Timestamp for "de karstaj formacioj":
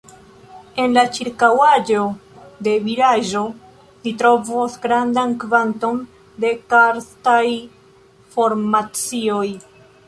6.45-9.49